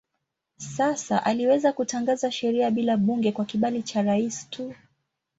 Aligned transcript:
Sasa 0.57 1.23
aliweza 1.25 1.73
kutangaza 1.73 2.31
sheria 2.31 2.71
bila 2.71 2.97
bunge 2.97 3.31
kwa 3.31 3.45
kibali 3.45 3.83
cha 3.83 4.01
rais 4.01 4.49
tu. 4.49 4.73